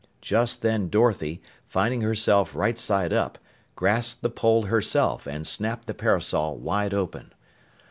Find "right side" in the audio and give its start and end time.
2.55-3.13